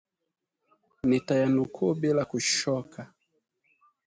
Nitayanukuu 1.07 1.87
bila 2.01 2.23
kushoka 2.29 3.01